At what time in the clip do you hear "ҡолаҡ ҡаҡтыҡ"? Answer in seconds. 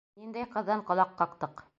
0.87-1.63